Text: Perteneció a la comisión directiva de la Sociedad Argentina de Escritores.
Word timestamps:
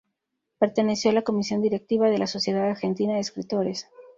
Perteneció 0.57 1.11
a 1.11 1.13
la 1.13 1.21
comisión 1.21 1.61
directiva 1.61 2.09
de 2.09 2.17
la 2.17 2.25
Sociedad 2.25 2.67
Argentina 2.67 3.13
de 3.13 3.19
Escritores. 3.19 3.87